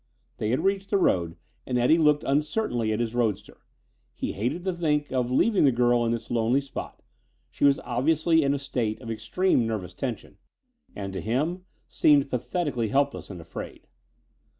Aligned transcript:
They 0.37 0.49
had 0.49 0.63
reached 0.63 0.89
the 0.89 0.97
road 0.97 1.35
and 1.67 1.77
Eddie 1.77 1.99
looked 1.99 2.23
uncertainly 2.23 2.91
at 2.91 2.99
his 2.99 3.13
roadster. 3.13 3.61
He 4.15 4.31
hated 4.31 4.65
to 4.65 4.73
think 4.73 5.11
of 5.11 5.29
leaving 5.29 5.63
the 5.63 5.71
girl 5.71 6.03
in 6.03 6.11
this 6.11 6.31
lonely 6.31 6.59
spot. 6.59 7.03
She 7.51 7.65
was 7.65 7.77
obviously 7.81 8.41
in 8.41 8.55
a 8.55 8.57
state 8.57 8.99
of 8.99 9.11
extreme 9.11 9.67
nervous 9.67 9.93
tension 9.93 10.39
and, 10.95 11.13
to 11.13 11.21
him, 11.21 11.65
seemed 11.87 12.31
pathetically 12.31 12.87
helpless, 12.87 13.29
and 13.29 13.39
afraid. 13.39 13.85